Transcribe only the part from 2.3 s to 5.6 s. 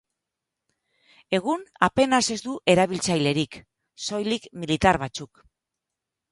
ez du erabiltzailerik, soilik militar batzuk.